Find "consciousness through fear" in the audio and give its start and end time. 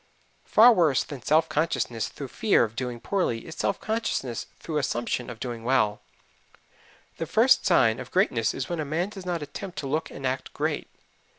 1.47-2.63